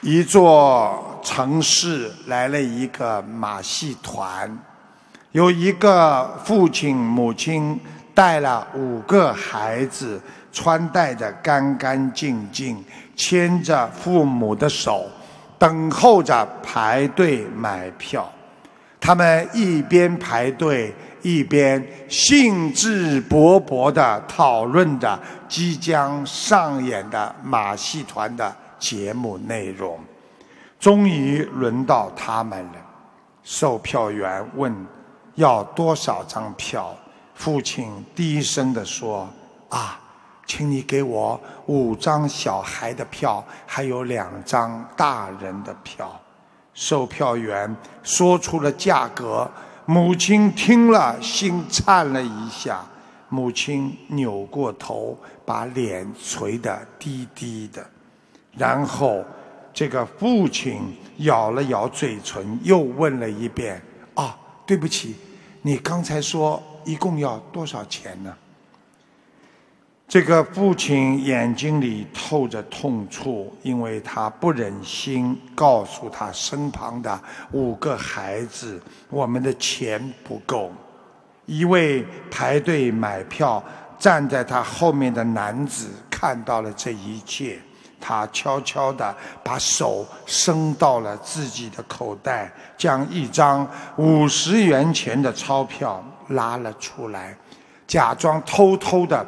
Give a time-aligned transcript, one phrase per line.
[0.00, 4.56] 一座城市来了一个马戏团，
[5.32, 7.78] 有一个父亲母亲
[8.14, 10.20] 带了五个孩子，
[10.52, 12.84] 穿戴的干干净净，
[13.16, 15.04] 牵着父母的手，
[15.58, 18.30] 等候着排队买票。
[19.00, 25.18] 他们一边排队，一边兴致勃勃地讨论着
[25.48, 29.98] 即将上演的马戏团的节目内容。
[30.78, 32.74] 终于轮到他们了，
[33.42, 34.74] 售票员问
[35.34, 36.94] ：“要多少张票？”
[37.34, 39.28] 父亲低声地说
[39.70, 40.00] ：“啊，
[40.46, 46.20] 请你给我五张小孩的票，还有两张大人的票。”
[46.74, 49.50] 售票员说出了价格，
[49.84, 52.80] 母亲听了心颤了一下。
[53.28, 57.84] 母亲扭过头，把脸垂得低低的。
[58.58, 59.24] 然后，
[59.72, 60.80] 这个父亲
[61.18, 63.80] 咬了咬嘴唇，又问了一遍
[64.14, 65.14] ：“啊，对不起，
[65.62, 68.34] 你刚才说一共要多少钱呢？”
[70.08, 77.20] 这个父亲眼睛里透着痛楚，因为他不忍心告诉他身旁的
[77.52, 80.72] 五个孩子，我们的钱不够。
[81.44, 83.62] 一位排队买票
[83.98, 87.58] 站在他后面的男子看到了这一切，
[88.00, 97.36] 他悄悄地把手伸到了自己的口袋，将一张五十元钱的钞票拉了出来，
[97.86, 99.26] 假装偷偷的。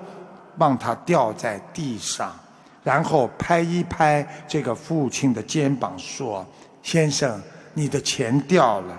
[0.59, 2.39] 让他掉在地上，
[2.83, 6.47] 然后拍一拍这个父亲的肩膀，说
[6.83, 7.41] ：“先生，
[7.73, 8.95] 你的钱掉了。”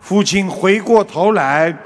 [0.00, 1.76] 父亲回过头来，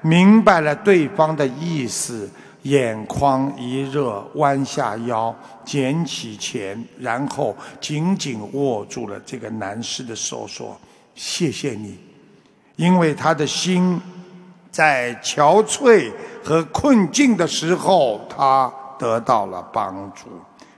[0.00, 2.30] 明白了对方的意思，
[2.62, 10.80] 眼眶一热，弯下腰捡起钱，然后紧紧握住了这个男士的手，说
[11.16, 11.98] ：“谢谢你，
[12.76, 14.00] 因为他的心。”
[14.70, 16.10] 在憔悴
[16.42, 20.30] 和困境的时候，他得到了帮助。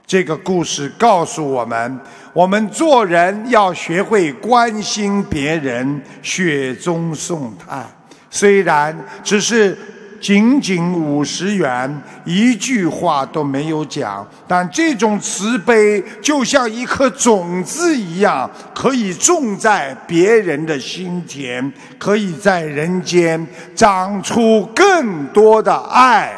[0.05, 1.99] 这个故事告诉我们：
[2.33, 7.89] 我们做人要学会关心别人，雪中送炭。
[8.29, 8.93] 虽然
[9.23, 9.77] 只是。
[10.21, 26.33] 仅仅五十元，一句话都没有讲，但这种慈悲就像一颗种子一样，可以种在别人的心田，可以在人间长出更多的爱。